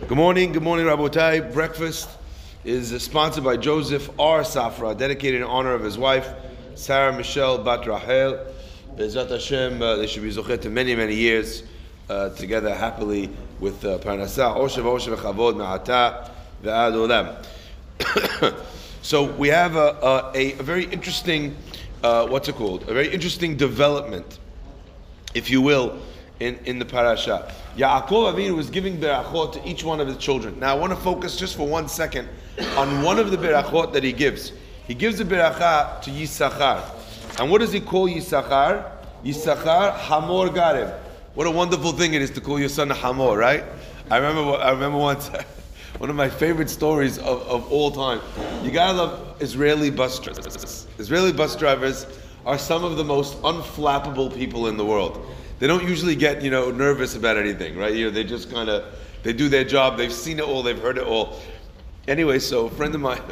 [0.00, 1.54] Good morning, good morning, Rabotai.
[1.54, 2.10] Breakfast
[2.62, 4.40] is sponsored by Joseph R.
[4.40, 6.28] Safra, dedicated in honor of his wife,
[6.74, 8.46] Sarah Michelle Bat Rahel.
[8.96, 11.62] Bezrat Hashem, uh, they should be zochet to many, many years
[12.10, 13.30] uh, together happily
[13.60, 14.54] with uh, Parnasah,
[15.16, 16.30] Chavod,
[16.62, 17.36] Ve'ad
[17.98, 18.64] Olam.
[19.02, 21.56] So we have a, a, a very interesting,
[22.02, 22.88] uh, what's it called?
[22.90, 24.38] A very interesting development,
[25.34, 25.98] if you will,
[26.40, 27.52] in, in the parasha.
[27.76, 30.58] Yaakov Avinu was giving berachot to each one of his children.
[30.58, 32.28] Now I want to focus just for one second
[32.76, 34.52] on one of the berachot that he gives.
[34.86, 36.82] He gives a beracha to Yisachar.
[37.40, 38.90] And what does he call Yisachar?
[39.24, 40.92] Yisachar Hamor Garem.
[41.34, 43.64] What a wonderful thing it is to call your son Hamor, right?
[44.10, 45.28] I remember, I remember once,
[45.98, 48.20] one of my favorite stories of, of all time.
[48.62, 50.86] You gotta love Israeli bus drivers.
[50.98, 52.06] Israeli bus drivers
[52.44, 55.26] are some of the most unflappable people in the world
[55.64, 57.94] they don't usually get you know nervous about anything, right?
[57.94, 58.84] You know, they just kind of
[59.22, 59.96] they do their job.
[59.96, 60.62] They've seen it all.
[60.62, 61.40] They've heard it all.
[62.06, 63.22] Anyway, so a friend of mine,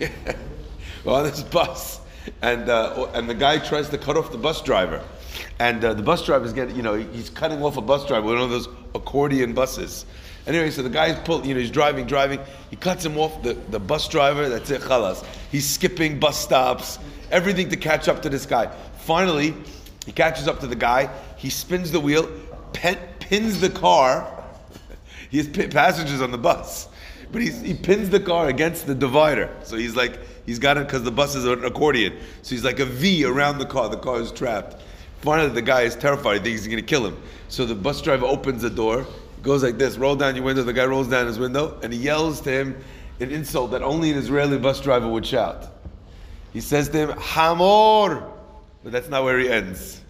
[1.06, 2.02] on this bus,
[2.42, 5.02] and uh, and the guy tries to cut off the bus driver,
[5.60, 8.26] and uh, the bus driver is getting you know he's cutting off a bus driver,
[8.26, 10.04] one of those accordion buses.
[10.46, 12.38] Anyway, so the guy's pull, you know, he's driving, driving.
[12.68, 13.42] He cuts him off.
[13.42, 15.24] The, the bus driver, that's it, chalas.
[15.50, 16.98] He's skipping bus stops,
[17.30, 18.66] everything to catch up to this guy.
[18.98, 19.54] Finally,
[20.04, 21.10] he catches up to the guy.
[21.36, 22.30] He spins the wheel,
[22.72, 24.44] pins the car.
[25.30, 26.88] he has passengers on the bus,
[27.32, 29.54] but he pins the car against the divider.
[29.62, 32.18] So he's like, he's got it because the bus is an accordion.
[32.42, 33.88] So he's like a V around the car.
[33.88, 34.82] The car is trapped.
[35.22, 36.34] Finally, the guy is terrified.
[36.34, 37.16] He thinks he's going to kill him.
[37.48, 39.06] So the bus driver opens the door,
[39.42, 40.62] goes like this, roll down your window.
[40.62, 42.84] The guy rolls down his window, and he yells to him
[43.20, 45.68] an insult that only an Israeli bus driver would shout.
[46.52, 48.33] He says to him, Hamor!
[48.84, 50.02] But that's not where he ends.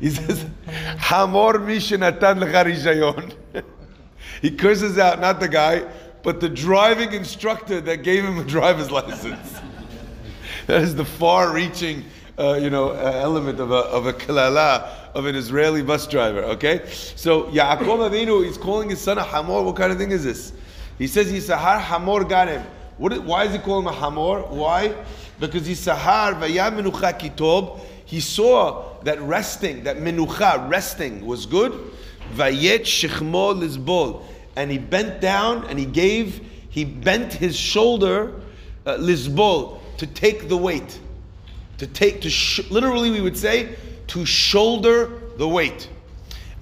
[0.00, 3.34] He says, Hamor mishinatan lecharishayon.
[4.42, 5.84] He curses out not the guy,
[6.22, 9.58] but the driving instructor that gave him a driver's license.
[10.66, 12.04] that is the far-reaching,
[12.38, 16.44] uh, you know, uh, element of a of a kalala of an Israeli bus driver.
[16.44, 19.62] Okay, so Yaakov Avinu is calling his son a hamor.
[19.62, 20.52] What kind of thing is this?
[20.98, 22.64] He says Yisahar hamor garem.
[22.98, 23.16] What?
[23.24, 24.42] Why is he calling him a hamor?
[24.42, 24.94] Why?
[25.40, 27.80] Because vayar menucha kitob.
[28.04, 31.72] He saw that resting, that menucha, resting was good.
[32.34, 34.24] Vayet shechmo lizbol.
[34.56, 38.32] And he bent down and he gave, he bent his shoulder,
[38.86, 40.98] uh, lizbol, to take the weight.
[41.78, 43.76] To take, to sh- literally we would say,
[44.08, 45.88] to shoulder the weight.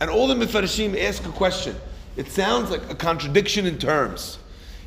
[0.00, 1.74] And all the Mefarshim ask a question.
[2.16, 4.38] It sounds like a contradiction in terms.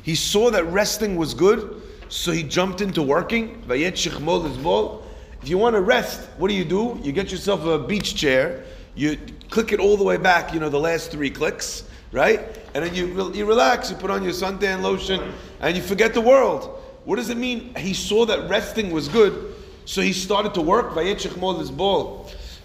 [0.02, 3.62] He saw that resting was good, so he jumped into working.
[3.68, 6.98] If you want to rest, what do you do?
[7.02, 9.18] You get yourself a beach chair, you
[9.50, 12.40] click it all the way back, you know, the last three clicks, right?
[12.74, 16.20] And then you, you relax, you put on your suntan lotion, and you forget the
[16.20, 16.82] world.
[17.04, 17.74] What does it mean?
[17.76, 20.94] He saw that resting was good, so he started to work.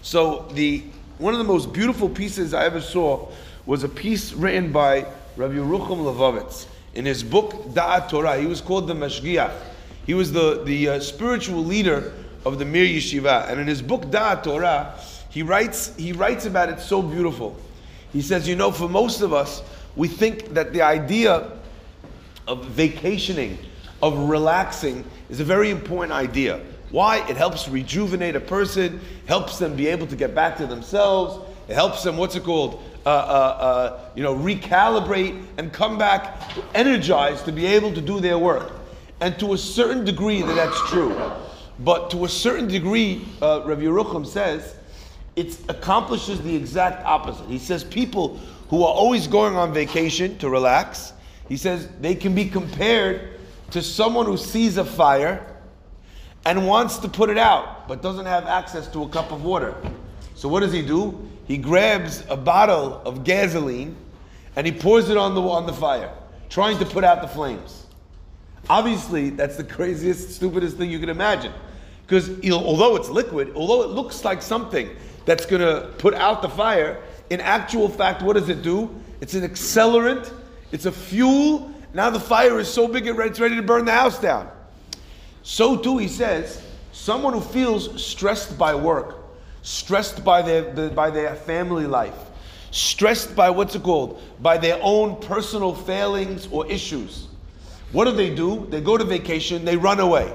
[0.02, 0.84] So the
[1.18, 3.28] one of the most beautiful pieces I ever saw
[3.64, 6.66] was a piece written by Rabbi Yerucham Levovitz
[6.96, 8.38] in his book Da'at Torah.
[8.38, 9.52] He was called the Mashgiach.
[10.06, 12.12] He was the, the uh, spiritual leader
[12.44, 13.48] of the Mir Yeshiva.
[13.48, 14.98] And in his book Da'at Torah,
[15.30, 17.54] he writes, he writes about it so beautiful.
[18.12, 19.62] He says, you know, for most of us,
[19.94, 21.52] we think that the idea
[22.48, 23.58] of vacationing,
[24.02, 26.60] of relaxing, is a very important idea.
[26.90, 27.28] Why?
[27.28, 31.44] It helps rejuvenate a person, helps them be able to get back to themselves.
[31.68, 32.82] It helps them, what's it called?
[33.06, 36.42] Uh, uh, uh, you know, recalibrate and come back
[36.74, 38.72] energized to be able to do their work.
[39.20, 41.16] And to a certain degree, that that's true.
[41.78, 44.74] But to a certain degree, uh, Rav Yerucham says,
[45.36, 47.46] it accomplishes the exact opposite.
[47.46, 48.38] He says people
[48.70, 51.12] who are always going on vacation to relax,
[51.48, 53.38] he says they can be compared
[53.70, 55.46] to someone who sees a fire
[56.44, 59.76] and wants to put it out, but doesn't have access to a cup of water.
[60.34, 61.30] So what does he do?
[61.46, 63.96] He grabs a bottle of gasoline
[64.56, 66.12] and he pours it on the, on the fire,
[66.48, 67.86] trying to put out the flames.
[68.68, 71.52] Obviously, that's the craziest, stupidest thing you can imagine.
[72.06, 74.90] Because although it's liquid, although it looks like something
[75.24, 77.00] that's going to put out the fire,
[77.30, 78.90] in actual fact, what does it do?
[79.20, 80.32] It's an accelerant,
[80.72, 81.72] it's a fuel.
[81.94, 84.50] Now the fire is so big it's ready to burn the house down.
[85.42, 89.16] So too, he says, someone who feels stressed by work,
[89.66, 92.14] stressed by their, by their family life,
[92.70, 94.22] stressed by what's it called?
[94.40, 97.26] By their own personal failings or issues.
[97.90, 98.68] What do they do?
[98.70, 100.32] They go to vacation, they run away.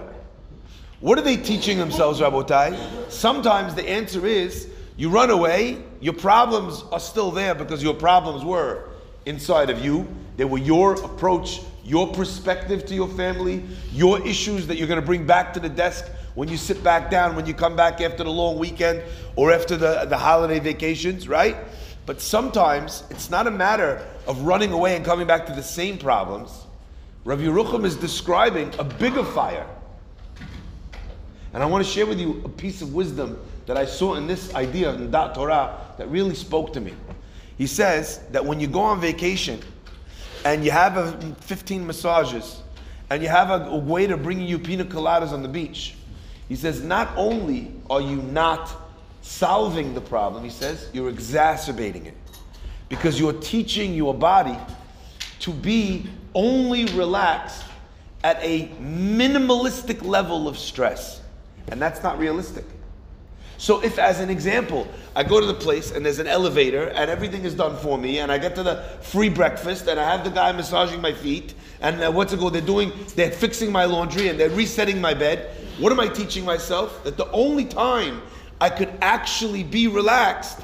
[1.00, 3.10] What are they teaching themselves, Rabotai?
[3.10, 4.68] Sometimes the answer is
[4.98, 8.90] you run away, your problems are still there because your problems were
[9.26, 10.06] inside of you.
[10.36, 13.64] They were your approach, your perspective to your family,
[13.94, 16.06] your issues that you're going to bring back to the desk
[16.36, 19.04] when you sit back down, when you come back after the long weekend
[19.36, 21.58] or after the, the holiday vacations, right?
[22.06, 25.98] But sometimes it's not a matter of running away and coming back to the same
[25.98, 26.66] problems.
[27.24, 29.68] Rav Yerucham is describing a bigger fire.
[31.54, 34.26] And I want to share with you a piece of wisdom that I saw in
[34.26, 36.94] this idea in Da'at Torah that really spoke to me.
[37.58, 39.60] He says that when you go on vacation
[40.46, 41.12] and you have a
[41.42, 42.62] 15 massages
[43.10, 45.96] and you have a, a waiter bringing you pina coladas on the beach,
[46.52, 48.70] he says, not only are you not
[49.22, 52.18] solving the problem, he says, you're exacerbating it.
[52.90, 54.58] Because you're teaching your body
[55.40, 57.64] to be only relaxed
[58.26, 61.22] at a minimalistic level of stress.
[61.70, 62.66] And that's not realistic.
[63.62, 67.12] So if, as an example, I go to the place and there's an elevator and
[67.12, 70.24] everything is done for me and I get to the free breakfast and I have
[70.24, 72.40] the guy massaging my feet and uh, what's it?
[72.40, 75.56] They're doing, they're fixing my laundry and they're resetting my bed.
[75.78, 77.04] What am I teaching myself?
[77.04, 78.24] That the only time
[78.60, 80.60] I could actually be relaxed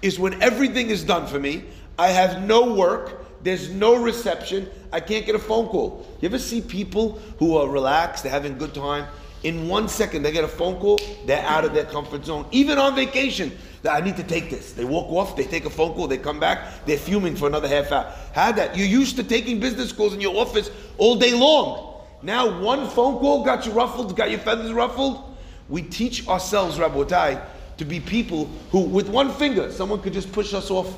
[0.00, 1.64] is when everything is done for me.
[1.98, 3.42] I have no work.
[3.42, 4.70] There's no reception.
[4.90, 6.06] I can't get a phone call.
[6.22, 9.06] You ever see people who are relaxed, they're having a good time,
[9.42, 12.46] in one second, they get a phone call, they're out of their comfort zone.
[12.50, 14.72] Even on vacation, that I need to take this.
[14.72, 17.68] They walk off, they take a phone call, they come back, they're fuming for another
[17.68, 18.12] half hour.
[18.32, 18.76] Had that.
[18.76, 22.02] You're used to taking business calls in your office all day long.
[22.22, 25.36] Now, one phone call got you ruffled, got your feathers ruffled.
[25.68, 27.40] We teach ourselves, Rabotai,
[27.76, 30.92] to be people who, with one finger, someone could just push us off,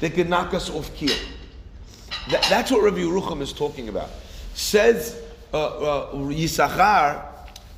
[0.00, 1.16] they could knock us off keel.
[2.30, 4.10] That, that's what Rabbi Yerucham is talking about.
[4.54, 7.33] Says uh, uh, Yisachar,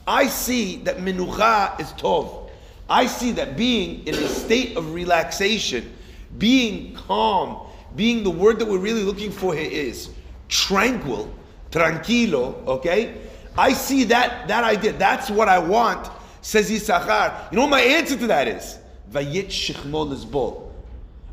[0.07, 2.49] I see that minucha is tov.
[2.89, 5.93] I see that being in a state of relaxation,
[6.39, 7.67] being calm,
[7.97, 10.11] being the word that we're really looking for here is
[10.49, 11.35] tranquil,
[11.71, 13.15] tranquilo, okay?
[13.59, 14.93] I see that that idea.
[14.93, 16.09] That's what I want,
[16.43, 17.51] says Yisachar.
[17.51, 18.79] You know what my answer to that is?
[19.11, 20.71] Vayit shichmo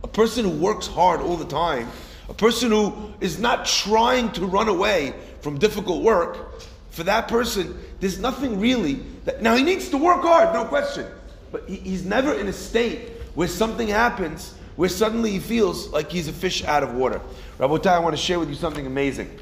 [0.04, 1.90] A person who works hard all the time,
[2.30, 7.76] a person who is not trying to run away from difficult work, for that person,
[8.00, 9.42] there's nothing really that.
[9.42, 11.08] Now he needs to work hard, no question,
[11.52, 16.12] but he, he's never in a state where something happens where suddenly he feels like
[16.12, 17.20] he's a fish out of water.
[17.58, 19.40] Rabotai, I want to share with you something amazing.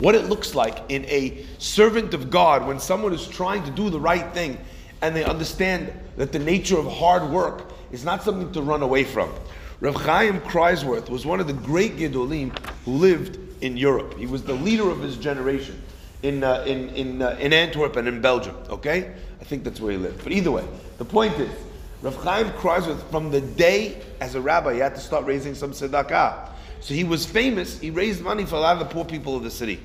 [0.00, 3.90] What it looks like in a servant of God when someone is trying to do
[3.90, 4.58] the right thing
[5.02, 9.04] and they understand that the nature of hard work is not something to run away
[9.04, 9.30] from.
[9.80, 12.56] Rav Chaim Kreiswirth was one of the great Gedolim
[12.86, 14.16] who lived in Europe.
[14.18, 15.82] He was the leader of his generation
[16.22, 19.12] in, uh, in, in, uh, in Antwerp and in Belgium, okay?
[19.40, 20.22] I think that's where he lived.
[20.22, 20.64] But either way,
[20.98, 21.50] the point is,
[22.00, 25.72] Rav Chaim Kreiswirth, from the day as a rabbi, he had to start raising some
[25.72, 26.48] tzedakah.
[26.80, 29.42] So he was famous, he raised money for a lot of the poor people of
[29.42, 29.80] the city.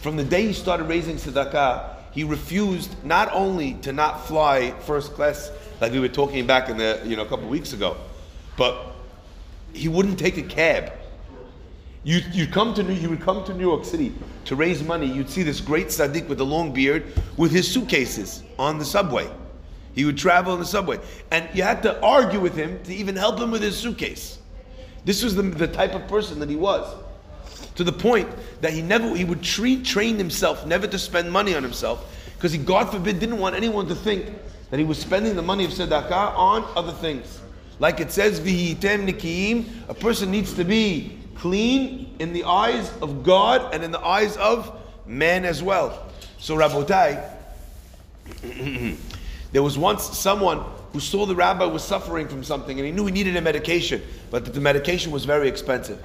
[0.00, 5.12] From the day he started raising tzedakah, he refused not only to not fly first
[5.12, 5.50] class,
[5.80, 7.96] like we were talking back in the, you know, a couple weeks ago,
[8.56, 8.94] but
[9.72, 10.92] he wouldn't take a cab
[12.06, 14.14] you, you'd come to New, you would come to New York City
[14.44, 15.06] to raise money.
[15.06, 17.02] You'd see this great tzaddik with a long beard
[17.36, 19.28] with his suitcases on the subway.
[19.92, 21.00] He would travel in the subway,
[21.32, 24.38] and you had to argue with him to even help him with his suitcase.
[25.04, 26.94] This was the, the type of person that he was,
[27.74, 28.28] to the point
[28.60, 32.52] that he never he would treat, train himself never to spend money on himself because
[32.52, 34.26] he, God forbid, didn't want anyone to think
[34.70, 37.40] that he was spending the money of tzedakah on other things.
[37.80, 43.22] Like it says, "Vihitem nikiim," a person needs to be clean in the eyes of
[43.22, 46.06] God and in the eyes of man as well.
[46.38, 47.32] So, Rabotai,
[49.52, 53.06] there was once someone who saw the rabbi was suffering from something and he knew
[53.06, 56.02] he needed a medication, but that the medication was very expensive.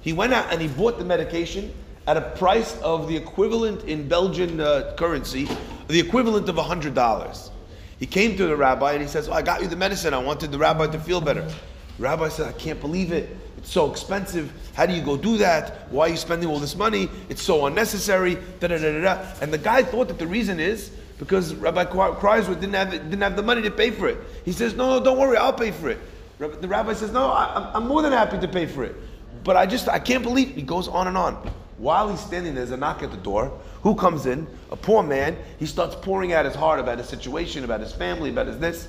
[0.00, 1.72] He went out and he bought the medication
[2.06, 5.48] at a price of the equivalent in Belgian uh, currency,
[5.88, 7.50] the equivalent of $100.
[7.98, 10.12] He came to the rabbi and he says, oh, I got you the medicine.
[10.12, 11.42] I wanted the rabbi to feel better.
[11.42, 13.36] The rabbi said, I can't believe it.
[13.62, 14.52] It's so expensive.
[14.74, 15.88] How do you go do that?
[15.92, 17.08] Why are you spending all this money?
[17.28, 18.34] It's so unnecessary.
[18.58, 22.60] Da, da, da, da, And the guy thought that the reason is because Rabbi Kreiswirth
[22.60, 24.18] didn't have, didn't have the money to pay for it.
[24.44, 25.98] He says, No, no, don't worry, I'll pay for it.
[26.38, 28.96] The rabbi says, No, I, I'm more than happy to pay for it.
[29.44, 30.56] But I just, I can't believe.
[30.56, 31.34] He goes on and on.
[31.78, 33.56] While he's standing there, there's a knock at the door.
[33.82, 34.48] Who comes in?
[34.72, 35.36] A poor man.
[35.60, 38.88] He starts pouring out his heart about his situation, about his family, about his this.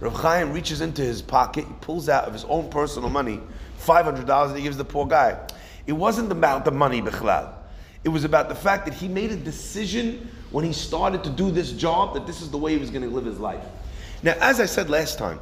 [0.00, 3.40] Rav Chaim reaches into his pocket, he pulls out of his own personal money
[3.80, 5.38] $500 and he gives the poor guy.
[5.86, 7.52] It wasn't about the money, Bichlal.
[8.04, 11.50] It was about the fact that he made a decision when he started to do
[11.50, 13.64] this job that this is the way he was going to live his life.
[14.22, 15.38] Now, as I said last time,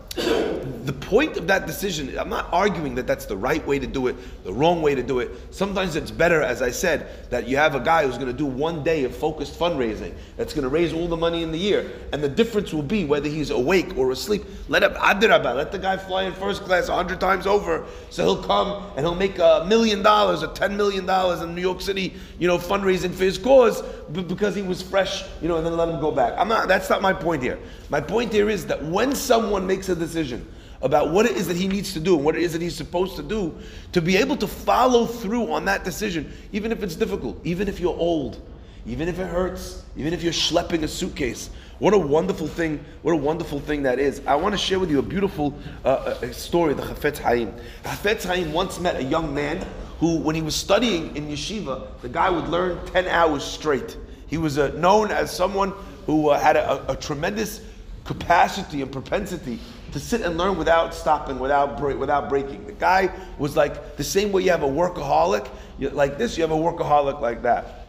[0.85, 4.07] the point of that decision, I'm not arguing that that's the right way to do
[4.07, 5.31] it, the wrong way to do it.
[5.51, 8.47] Sometimes it's better, as I said, that you have a guy who's going to do
[8.47, 11.91] one day of focused fundraising that's going to raise all the money in the year.
[12.13, 14.45] And the difference will be whether he's awake or asleep.
[14.69, 17.87] Let him, let the guy fly in first class a hundred times over.
[18.11, 21.63] So he'll come and he'll make a million dollars or ten million dollars in New
[21.63, 23.83] York City, you know, fundraising for his cause
[24.13, 26.35] because he was fresh, you know, and then let him go back.
[26.37, 27.59] I'm not, that's not my point here.
[27.91, 30.47] My point here is that when someone makes a decision
[30.83, 32.77] about what it is that he needs to do and what it is that he's
[32.77, 33.57] supposed to do,
[33.93, 37.81] to be able to follow through on that decision, even if it's difficult, even if
[37.81, 38.41] you're old,
[38.87, 41.51] even if it hurts, even if you're schlepping a suitcase.
[41.79, 42.85] What a wonderful thing!
[43.03, 44.21] What a wonderful thing that is.
[44.27, 46.75] I want to share with you a beautiful uh, a story.
[46.75, 47.55] The Chafetz Haim.
[47.85, 49.65] Chafetz Haim once met a young man
[50.01, 53.97] who, when he was studying in yeshiva, the guy would learn ten hours straight.
[54.27, 55.73] He was uh, known as someone
[56.07, 57.61] who uh, had a, a, a tremendous
[58.05, 59.61] capacity and propensity
[59.93, 62.67] to sit and learn without stopping, without break, without breaking.
[62.67, 66.51] The guy was like the same way you have a workaholic like this, you have
[66.51, 67.87] a workaholic like that.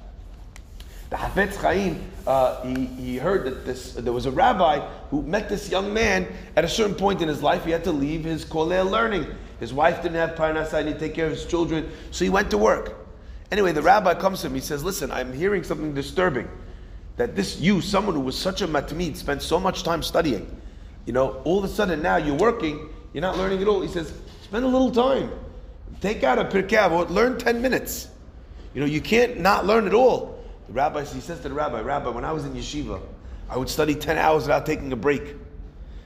[1.09, 4.79] The Hafetz Chaim, uh, he, he heard that this, there was a rabbi
[5.09, 7.65] who met this young man at a certain point in his life.
[7.65, 9.25] He had to leave his kollel learning.
[9.59, 12.59] His wife didn't have parnasah, to take care of his children, so he went to
[12.59, 12.95] work.
[13.51, 14.53] Anyway, the rabbi comes to him.
[14.53, 16.47] He says, "Listen, I'm hearing something disturbing.
[17.17, 20.55] That this you, someone who was such a matmid, spent so much time studying,
[21.05, 23.87] you know, all of a sudden now you're working, you're not learning at all." He
[23.87, 24.13] says,
[24.43, 25.31] "Spend a little time.
[26.01, 28.07] Take out a Pirkei learn ten minutes.
[28.73, 30.39] You know, you can't not learn at all."
[30.69, 33.01] The rabbi, he says to the rabbi, Rabbi, when I was in yeshiva,
[33.49, 35.35] I would study 10 hours without taking a break.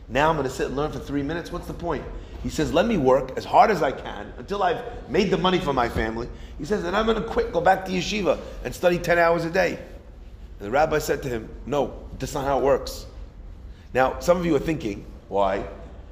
[0.07, 1.51] Now I'm going to sit and learn for three minutes.
[1.51, 2.05] What's the point?
[2.43, 5.59] He says, let me work as hard as I can until I've made the money
[5.59, 6.29] for my family.
[6.57, 9.43] He says, and I'm going to quit, go back to yeshiva and study 10 hours
[9.43, 9.79] a day.
[10.59, 13.05] And the rabbi said to him, no, that's not how it works.
[13.93, 15.65] Now, some of you are thinking, why?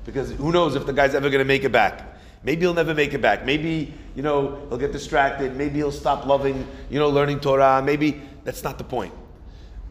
[0.06, 2.08] Because who knows if the guy's ever going to make it back.
[2.44, 3.46] Maybe he'll never make it back.
[3.46, 5.56] Maybe, you know, he'll get distracted.
[5.56, 7.82] Maybe he'll stop loving, you know, learning Torah.
[7.84, 9.14] Maybe that's not the point.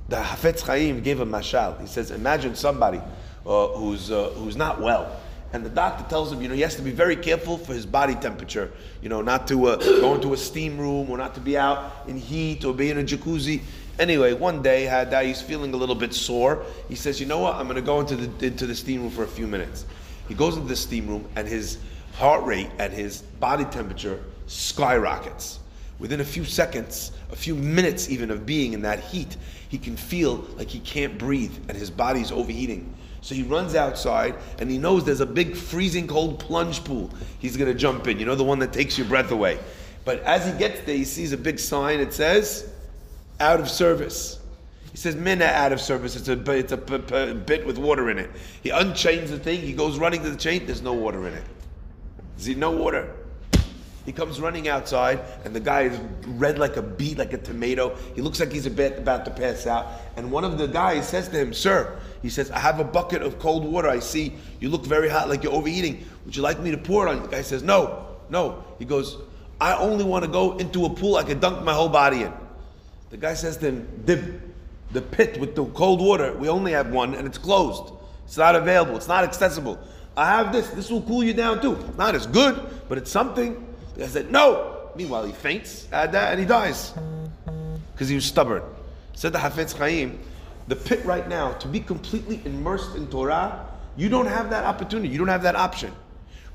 [0.09, 1.81] The Hafetz Chaim gave a mashal.
[1.81, 3.01] He says, imagine somebody
[3.47, 5.21] uh, who's, uh, who's not well.
[5.53, 7.85] And the doctor tells him, you know, he has to be very careful for his
[7.85, 8.71] body temperature.
[9.03, 12.05] You know, not to uh, go into a steam room or not to be out
[12.07, 13.63] in heat or be in a jacuzzi.
[14.01, 16.65] Anyway, one day had that he's feeling a little bit sore.
[16.89, 17.57] He says, you know what?
[17.57, 19.85] I'm going to go into the into the steam room for a few minutes.
[20.27, 21.77] He goes into the steam room and his
[22.15, 25.61] heart rate and his body temperature skyrockets.
[25.99, 29.37] Within a few seconds, a few minutes even of being in that heat,
[29.69, 32.95] he can feel like he can't breathe and his body's overheating.
[33.21, 37.11] So he runs outside and he knows there's a big freezing cold plunge pool.
[37.39, 39.59] He's to jump in, you know, the one that takes your breath away.
[40.07, 42.01] But as he gets there, he sees a big sign.
[42.01, 42.73] It says,
[43.41, 44.39] out of service.
[44.91, 46.17] He says, Minna out of service.
[46.17, 48.31] It's a, it's a p- p- bit with water in it.
[48.63, 49.61] He unchains the thing.
[49.61, 50.67] He goes running to the chain.
[50.67, 51.45] There's no water in it.
[52.37, 53.15] There's no water.
[54.07, 57.95] He comes running outside, and the guy is red like a beet, like a tomato.
[58.15, 59.87] He looks like he's a bit about to pass out.
[60.17, 63.23] And one of the guys says to him, Sir, he says, I have a bucket
[63.23, 63.89] of cold water.
[63.89, 66.05] I see you look very hot, like you're overeating.
[66.25, 67.23] Would you like me to pour it on you?
[67.23, 68.65] The guy says, No, no.
[68.79, 69.19] He goes,
[69.61, 72.33] I only want to go into a pool I can dunk my whole body in.
[73.11, 74.23] The guy says to him, the,
[74.93, 77.93] the pit with the cold water, we only have one, and it's closed.
[78.25, 78.97] It's not available.
[78.97, 79.79] It's not accessible.
[80.17, 80.69] I have this.
[80.71, 81.77] This will cool you down too.
[81.99, 83.67] Not as good, but it's something.
[84.01, 84.91] I said, no.
[84.95, 86.93] Meanwhile, he faints at that and he dies
[87.93, 88.63] because he was stubborn.
[89.15, 90.21] Said the Hafetz Chaim,
[90.69, 95.09] the pit right now, to be completely immersed in Torah, you don't have that opportunity.
[95.09, 95.93] You don't have that option.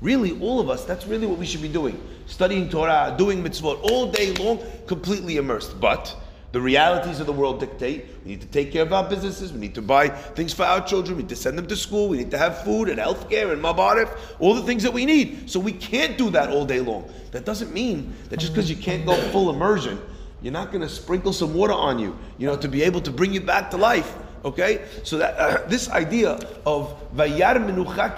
[0.00, 2.02] Really, all of us, that's really what we should be doing.
[2.26, 5.80] Studying Torah, doing mitzvot all day long, completely immersed.
[5.80, 6.14] But
[6.52, 9.60] the realities of the world dictate we need to take care of our businesses, we
[9.60, 12.16] need to buy things for our children, we need to send them to school, we
[12.18, 15.50] need to have food and health care and mabarif, all the things that we need.
[15.50, 17.08] So we can't do that all day long.
[17.30, 20.00] That doesn't mean that just because you can't go full immersion,
[20.42, 23.10] you're not going to sprinkle some water on you, you know, to be able to
[23.10, 24.16] bring you back to life.
[24.44, 28.16] Okay, so that uh, this idea of vayar menucha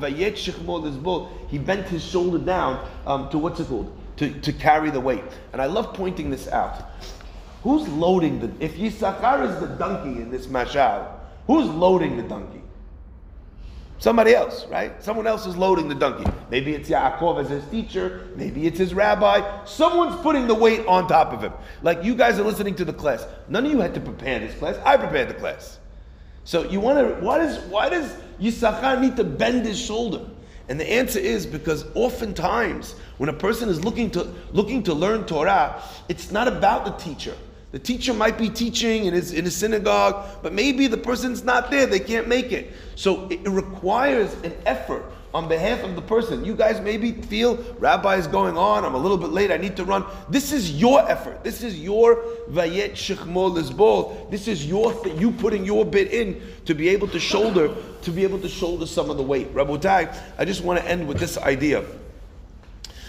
[0.00, 4.90] vayet shechmo he bent his shoulder down um, to what's it called to, to carry
[4.90, 6.90] the weight, and I love pointing this out.
[7.66, 8.64] Who's loading the?
[8.64, 11.10] If Yisachar is the donkey in this mashal,
[11.48, 12.62] who's loading the donkey?
[13.98, 15.02] Somebody else, right?
[15.02, 16.30] Someone else is loading the donkey.
[16.48, 18.28] Maybe it's Yaakov as his teacher.
[18.36, 19.64] Maybe it's his rabbi.
[19.64, 21.52] Someone's putting the weight on top of him.
[21.82, 23.26] Like you guys are listening to the class.
[23.48, 24.78] None of you had to prepare this class.
[24.84, 25.80] I prepared the class.
[26.44, 27.14] So you want to?
[27.16, 30.24] Why does why does Yisachar need to bend his shoulder?
[30.68, 35.26] And the answer is because oftentimes when a person is looking to looking to learn
[35.26, 37.34] Torah, it's not about the teacher.
[37.72, 41.70] The teacher might be teaching in his in a synagogue, but maybe the person's not
[41.70, 42.72] there, they can't make it.
[42.94, 45.04] So it requires an effort
[45.34, 46.44] on behalf of the person.
[46.44, 49.76] You guys maybe feel Rabbi is going on, I'm a little bit late, I need
[49.76, 50.06] to run.
[50.30, 51.44] This is your effort.
[51.44, 52.16] This is your
[52.48, 54.30] Vayet Shechmo Lizbol.
[54.30, 58.22] This is your you putting your bit in to be able to shoulder, to be
[58.22, 59.52] able to shoulder some of the weight.
[59.52, 61.84] Rabotai, I just want to end with this idea.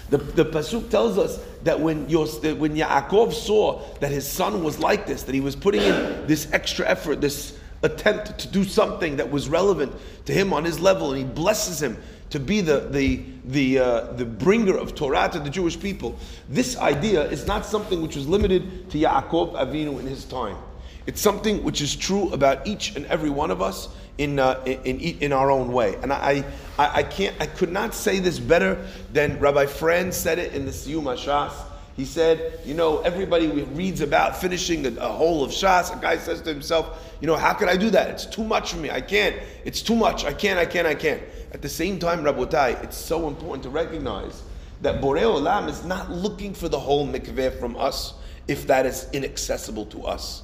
[0.10, 5.06] The, the pasuk tells us that when when Yaakov saw that his son was like
[5.06, 9.30] this, that he was putting in this extra effort, this attempt to do something that
[9.30, 9.94] was relevant
[10.26, 11.98] to him on his level, and he blesses him
[12.30, 16.18] to be the the the uh, the bringer of Torah to the Jewish people.
[16.50, 20.58] This idea is not something which was limited to Yaakov Avinu in his time.
[21.06, 25.00] It's something which is true about each and every one of us in, uh, in,
[25.00, 25.96] in, our own way.
[26.02, 26.44] And I,
[26.78, 30.66] I, I, can't, I could not say this better than Rabbi Friend said it in
[30.66, 31.54] the Siyum HaShas.
[31.96, 35.96] He said, you know, everybody reads about finishing a, a, whole of Shas.
[35.96, 38.10] A guy says to himself, you know, how can I do that?
[38.10, 38.92] It's too much for me.
[38.92, 39.36] I can't.
[39.66, 40.24] It's too much.
[40.24, 41.22] I can't, I can't, I can't.
[41.54, 44.44] At the same time, Rabotai, it's so important to recognize
[44.82, 48.14] that Borei Olam is not looking for the whole mikveh from us
[48.48, 50.44] if that is inaccessible to us.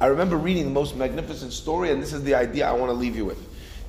[0.00, 2.94] I remember reading the most magnificent story, and this is the idea I want to
[2.94, 3.38] leave you with.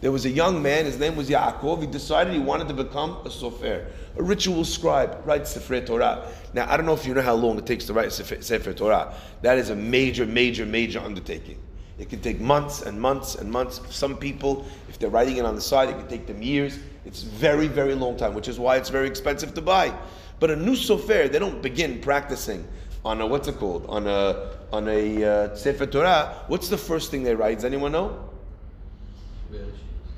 [0.01, 1.81] There was a young man, his name was Yaakov.
[1.81, 3.85] He decided he wanted to become a sofer,
[4.17, 6.25] a ritual scribe, write Sefer Torah.
[6.53, 9.13] Now, I don't know if you know how long it takes to write Sefer, Torah.
[9.43, 11.59] That is a major, major, major undertaking.
[11.99, 13.81] It can take months and months and months.
[13.89, 16.79] Some people, if they're writing it on the side, it can take them years.
[17.05, 19.93] It's very, very long time, which is why it's very expensive to buy.
[20.39, 22.65] But a new sofer, they don't begin practicing
[23.05, 26.43] on a what's it called on a on a uh, Sefer Torah.
[26.47, 27.55] What's the first thing they write?
[27.55, 28.29] Does anyone know?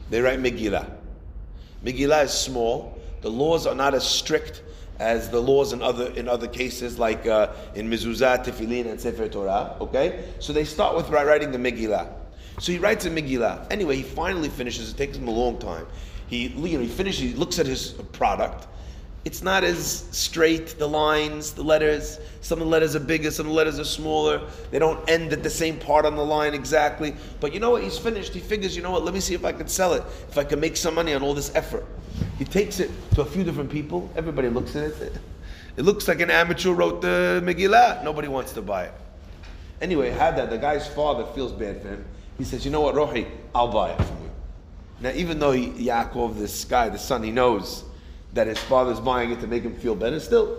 [0.10, 0.92] They write Megillah.
[1.86, 3.00] Megillah is small.
[3.22, 4.62] The laws are not as strict
[5.00, 9.30] as the laws in other in other cases, like uh, in Mezuzah, Tefillin, and Sefer
[9.30, 9.78] Torah.
[9.80, 12.12] Okay, so they start with writing the Megillah.
[12.60, 13.72] So he writes a Megillah.
[13.72, 14.92] Anyway, he finally finishes.
[14.92, 15.88] It takes him a long time.
[16.28, 17.32] He you know he finishes.
[17.32, 18.68] He looks at his product
[19.24, 22.20] it's not as straight, the lines, the letters.
[22.42, 24.42] Some of the letters are bigger, some of the letters are smaller.
[24.72, 27.16] They don't end at the same part on the line exactly.
[27.40, 27.84] But you know what?
[27.84, 28.34] He's finished.
[28.34, 29.04] He figures, you know what?
[29.04, 31.22] Let me see if I can sell it, if I can make some money on
[31.22, 31.86] all this effort.
[32.40, 34.10] He takes it to a few different people.
[34.16, 35.14] Everybody looks at it.
[35.78, 38.04] It looks like an amateur wrote the Megillah.
[38.04, 38.94] Nobody wants to buy it.
[39.80, 40.50] Anyway, had that.
[40.50, 42.06] The guy's father feels bad for him.
[42.38, 44.32] He says, you know what, Rohi, I'll buy it from you.
[45.00, 47.86] Now, even though he, Yaakov, this guy, the son, he knows
[48.34, 50.20] that his father's buying it to make him feel better.
[50.20, 50.58] Still,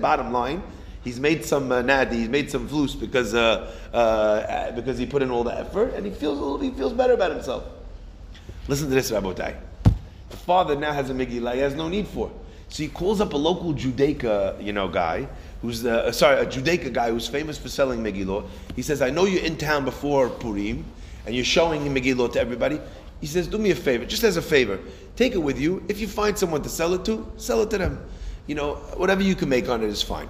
[0.00, 0.62] bottom line,
[1.04, 5.22] he's made some uh, nadi, he's made some flus because uh, uh, because he put
[5.22, 7.64] in all the effort, and he feels a little, he feels better about himself.
[8.66, 9.56] Listen to this, Rabotai.
[10.30, 12.30] The father now has a Megillah, he has no need for.
[12.68, 15.26] So he calls up a local Judaica, you know, guy
[15.62, 18.46] who's the uh, sorry, a Judaica guy who's famous for selling Megillah.
[18.76, 20.84] He says, "I know you're in town before Purim,
[21.26, 22.80] and you're showing Megillah to everybody.
[23.20, 24.78] He says, do me a favor, just as a favor,
[25.16, 25.82] take it with you.
[25.88, 28.04] If you find someone to sell it to, sell it to them.
[28.46, 30.28] You know, whatever you can make on it is fine.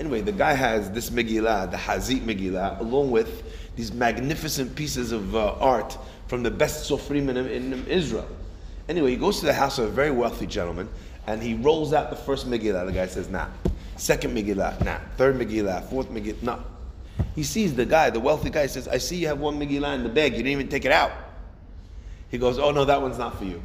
[0.00, 3.42] Anyway, the guy has this Megillah, the Hazit Megillah, along with
[3.76, 5.96] these magnificent pieces of uh, art
[6.28, 8.26] from the best Sofrim in, in, Israel.
[8.88, 10.88] Anyway, he goes to the house of a very wealthy gentleman
[11.26, 12.86] and he rolls out the first Megillah.
[12.86, 13.48] The guy says, nah.
[13.96, 14.98] Second Megillah, nah.
[15.16, 16.58] Third Megillah, fourth Megillah, nah.
[17.34, 20.02] He sees the guy, the wealthy guy says, I see you have one Megillah in
[20.02, 21.12] the bag, you didn't even take it out.
[22.32, 23.62] He goes, Oh, no, that one's not for you.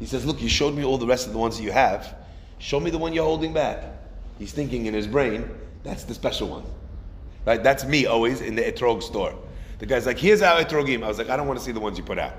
[0.00, 2.16] He says, Look, you showed me all the rest of the ones you have.
[2.58, 3.84] Show me the one you're holding back.
[4.38, 5.48] He's thinking in his brain,
[5.84, 6.64] That's the special one.
[7.46, 7.62] Right?
[7.62, 9.38] That's me always in the etrog store.
[9.78, 11.04] The guy's like, Here's our etrogim.
[11.04, 12.32] I was like, I don't want to see the ones you put out.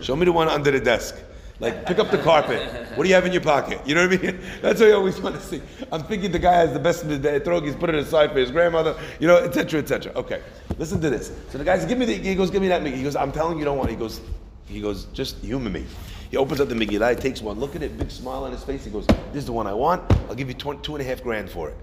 [0.00, 1.14] Show me the one under the desk.
[1.62, 2.60] Like, pick up the carpet.
[2.96, 3.80] What do you have in your pocket?
[3.86, 4.40] You know what I mean?
[4.62, 5.62] That's what I always want to see.
[5.92, 7.38] I'm thinking the guy has the best in the day.
[7.38, 7.64] etrog.
[7.64, 8.98] He's put it aside for his grandmother.
[9.20, 9.78] You know, etc.
[9.78, 10.12] etc.
[10.16, 10.42] Okay,
[10.76, 11.30] listen to this.
[11.50, 13.30] So the guy says, "Give me the." He goes, "Give me that." He goes, "I'm
[13.30, 13.92] telling you, you don't want." It.
[13.92, 14.20] He goes,
[14.66, 15.86] "He goes, just humor me."
[16.32, 18.64] He opens up the Megillah, he takes one, look at it, big smile on his
[18.64, 18.84] face.
[18.84, 20.02] He goes, "This is the one I want.
[20.28, 21.76] I'll give you two, two and a half grand for it."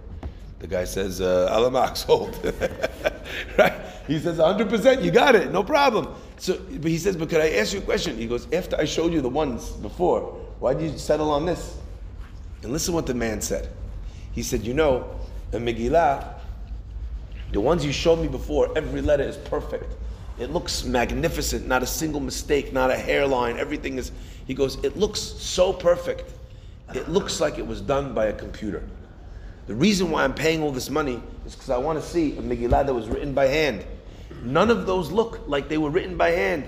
[0.60, 2.38] The guy says, uh, Alamak, sold.
[3.58, 3.74] right?
[4.08, 6.16] He says, 100%, you got it, no problem.
[6.38, 8.18] So, but he says, but could I ask you a question?
[8.18, 10.22] He goes, after I showed you the ones before,
[10.60, 11.78] why did you settle on this?
[12.64, 13.70] And listen what the man said.
[14.34, 15.20] He said, you know,
[15.54, 16.34] in Megillah,
[17.52, 19.96] the ones you showed me before, every letter is perfect.
[20.40, 24.12] It looks magnificent, not a single mistake, not a hairline, everything is,
[24.46, 26.34] he goes, it looks so perfect.
[26.94, 28.84] It looks like it was done by a computer.
[29.68, 32.42] The reason why I'm paying all this money is because I want to see a
[32.42, 33.86] Megillah that was written by hand.
[34.44, 36.66] None of those look like they were written by hand,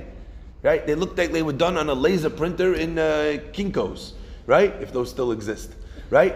[0.62, 0.86] right?
[0.86, 4.14] They look like they were done on a laser printer in uh, Kinko's,
[4.46, 4.74] right?
[4.82, 5.72] If those still exist,
[6.10, 6.36] right?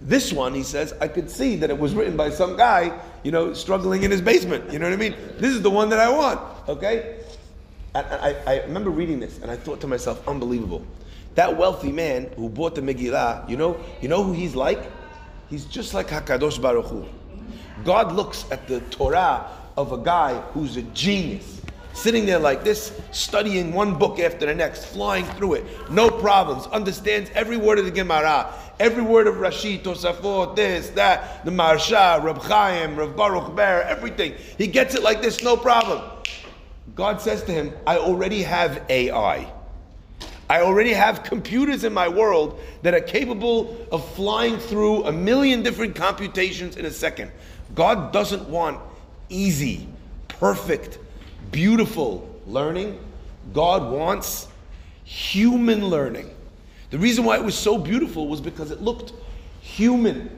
[0.00, 3.32] This one, he says, I could see that it was written by some guy, you
[3.32, 4.72] know, struggling in his basement.
[4.72, 5.14] You know what I mean?
[5.38, 7.20] This is the one that I want, okay?
[7.94, 10.84] I, I, I remember reading this and I thought to myself, unbelievable
[11.38, 14.82] that wealthy man who bought the Megillah, you know, you know who he's like?
[15.50, 17.06] He's just like Hakadosh Baruch Hu.
[17.84, 21.62] God looks at the Torah of a guy who's a genius,
[21.94, 26.66] sitting there like this, studying one book after the next, flying through it, no problems,
[26.66, 32.22] understands every word of the Gemara, every word of Rashi, Tosafot, this, that, the Maharsha,
[32.22, 34.34] Reb Chaim, Reb Baruch Ber, everything.
[34.58, 36.02] He gets it like this, no problem.
[36.94, 39.50] God says to him, I already have AI.
[40.50, 45.62] I already have computers in my world that are capable of flying through a million
[45.62, 47.30] different computations in a second.
[47.74, 48.80] God doesn't want
[49.28, 49.86] easy,
[50.28, 50.98] perfect,
[51.50, 52.98] beautiful learning.
[53.52, 54.48] God wants
[55.04, 56.34] human learning.
[56.90, 59.12] The reason why it was so beautiful was because it looked
[59.60, 60.30] human.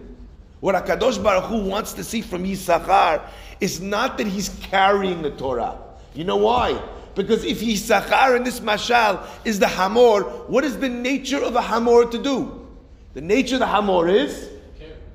[0.58, 3.22] What Akadosh Baruch Hu wants to see from Yisachar
[3.60, 5.78] is not that he's carrying the Torah.
[6.14, 6.82] You know why?
[7.20, 11.60] Because if Yisachar in this mashal is the hamor, what is the nature of a
[11.60, 12.66] hamor to do?
[13.12, 14.48] The nature of the hamor is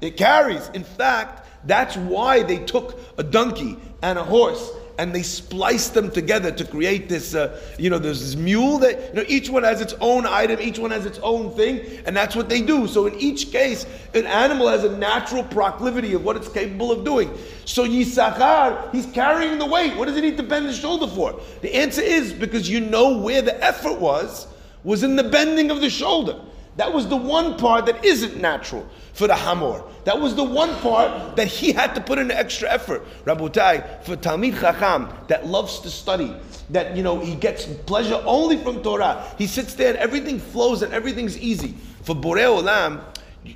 [0.02, 0.70] it carries.
[0.76, 6.10] In fact, that's why they took a donkey and a horse and they spliced them
[6.10, 9.64] together to create this, uh, you know, there's this mule that, you know, each one
[9.64, 12.88] has its own item, each one has its own thing, and that's what they do.
[12.88, 17.04] So in each case, an animal has a natural proclivity of what it's capable of
[17.04, 17.32] doing.
[17.66, 19.96] So Yisachar, he's carrying the weight.
[19.98, 21.40] What does he need to bend his shoulder for?
[21.62, 24.48] The answer is because you know where the effort was,
[24.84, 26.40] was in the bending of the shoulder.
[26.78, 29.84] That was the one part that isn't natural for the Hamor.
[30.04, 33.06] That was the one part that he had to put in extra effort.
[33.24, 36.36] Rabotai, for Talmid Chacham that loves to study,
[36.72, 39.26] that you know he gets pleasure only from Torah.
[39.38, 41.76] He sits there and everything flows and everything's easy.
[42.04, 43.02] For Borei Olam,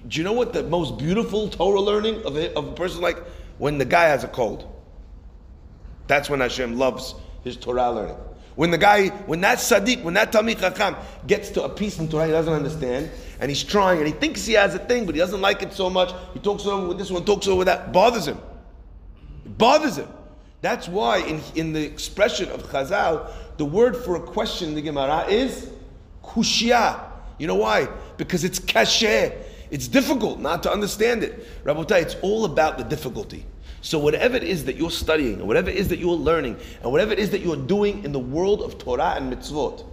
[0.07, 3.17] do you know what the most beautiful Torah learning of a, of a person like
[3.57, 4.65] when the guy has a cold?
[6.07, 8.17] That's when Hashem loves his Torah learning.
[8.59, 12.09] When the guy, when that Sadiq, when that Talmid Chacham gets to a piece in
[12.09, 15.15] Torah he doesn't understand, and he's trying, and he thinks he has a thing, but
[15.15, 17.67] he doesn't like it so much, he talks over with this one, talks over with
[17.67, 18.37] that, bothers him.
[19.45, 20.09] It bothers him.
[20.59, 24.81] That's why in, in the expression of Chazal, the word for a question in the
[24.81, 25.71] Gemara is
[26.21, 26.99] kushia.
[27.37, 27.87] You know why?
[28.17, 29.41] Because it's kasher.
[29.71, 31.63] It's difficult not to understand it.
[31.63, 33.45] Rabotai, it's all about the difficulty.
[33.81, 36.91] So whatever it is that you're studying, and whatever it is that you're learning, and
[36.91, 39.85] whatever it is that you're doing in the world of Torah and mitzvot,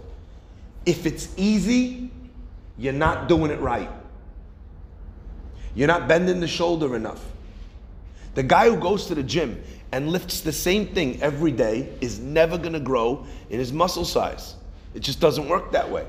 [0.85, 2.11] if it's easy,
[2.77, 3.89] you're not doing it right.
[5.75, 7.23] You're not bending the shoulder enough.
[8.35, 12.19] The guy who goes to the gym and lifts the same thing every day is
[12.19, 14.55] never going to grow in his muscle size.
[14.93, 16.05] It just doesn't work that way.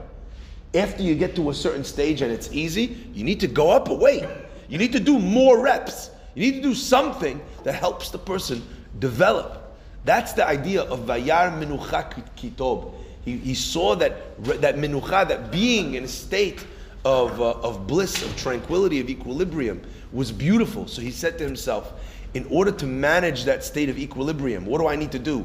[0.75, 3.88] After you get to a certain stage and it's easy, you need to go up
[3.88, 4.25] a weight.
[4.69, 6.11] You need to do more reps.
[6.38, 8.62] You need to do something that helps the person
[9.01, 9.77] develop.
[10.05, 12.94] That's the idea of Vayar Menucha Kitob.
[13.24, 16.64] He, he saw that, that Menucha, that being in a state
[17.05, 20.87] of, uh, of bliss, of tranquility, of equilibrium, was beautiful.
[20.87, 21.92] So he said to himself,
[22.35, 25.44] in order to manage that state of equilibrium, what do I need to do?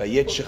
[0.00, 0.44] Imagine,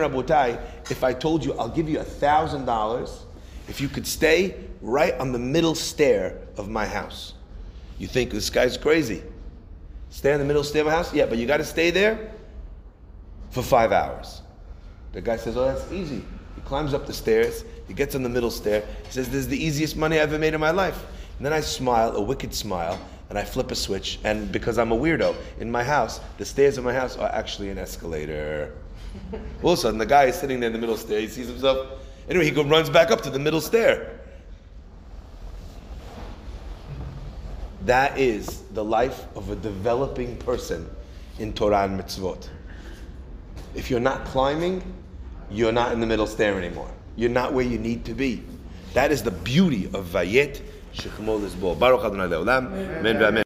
[0.00, 0.60] Rabotai,
[0.92, 3.24] if I told you I'll give you a thousand dollars
[3.66, 7.32] if you could stay right on the middle stair of my house.
[7.98, 9.22] You think this guy's crazy.
[10.10, 11.12] Stay in the middle stair of my house?
[11.12, 12.32] Yeah, but you got to stay there
[13.50, 14.42] for five hours.
[15.12, 16.24] The guy says, Oh, that's easy.
[16.54, 19.48] He climbs up the stairs, he gets on the middle stair, he says, This is
[19.48, 21.04] the easiest money I've ever made in my life.
[21.36, 22.98] And then I smile, a wicked smile,
[23.30, 26.78] and I flip a switch, and because I'm a weirdo, in my house, the stairs
[26.78, 28.74] of my house are actually an escalator.
[29.62, 31.48] All of a sudden, the guy is sitting there in the middle stair, he sees
[31.48, 32.00] himself.
[32.28, 34.17] Anyway, he runs back up to the middle stair.
[37.88, 40.90] That is the life of a developing person
[41.38, 42.46] in Torah and mitzvot.
[43.74, 44.82] If you're not climbing,
[45.50, 46.90] you're not in the middle stair anymore.
[47.16, 48.44] You're not where you need to be.
[48.92, 50.60] That is the beauty of Vayet
[50.92, 52.66] Shechmol Baruch Adonai Le'olam.
[52.66, 53.02] Amen.